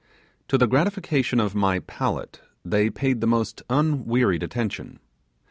[0.47, 4.97] To the gratification of my palate they paid the most unwearied attention.